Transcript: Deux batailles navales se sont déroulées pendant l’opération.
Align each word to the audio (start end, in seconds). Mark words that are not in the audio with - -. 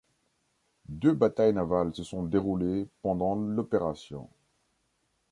Deux 0.89 1.13
batailles 1.13 1.53
navales 1.53 1.93
se 1.93 2.03
sont 2.03 2.23
déroulées 2.23 2.87
pendant 3.03 3.35
l’opération. 3.35 4.27